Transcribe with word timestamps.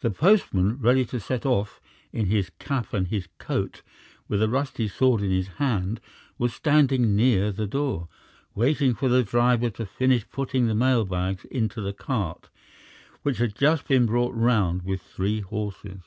The 0.00 0.12
postman, 0.12 0.78
ready 0.78 1.04
to 1.06 1.18
set 1.18 1.44
off, 1.44 1.80
in 2.12 2.26
his 2.26 2.50
cap 2.60 2.94
and 2.94 3.08
his 3.08 3.26
coat, 3.38 3.82
with 4.28 4.40
a 4.40 4.48
rusty 4.48 4.86
sword 4.86 5.22
in 5.22 5.32
his 5.32 5.48
hand, 5.58 6.00
was 6.38 6.54
standing 6.54 7.16
near 7.16 7.50
the 7.50 7.66
door, 7.66 8.06
waiting 8.54 8.94
for 8.94 9.08
the 9.08 9.24
driver 9.24 9.68
to 9.70 9.84
finish 9.84 10.24
putting 10.30 10.68
the 10.68 10.74
mail 10.76 11.04
bags 11.04 11.44
into 11.46 11.80
the 11.80 11.92
cart 11.92 12.48
which 13.24 13.38
had 13.38 13.56
just 13.56 13.88
been 13.88 14.06
brought 14.06 14.36
round 14.36 14.82
with 14.82 15.02
three 15.02 15.40
horses. 15.40 15.98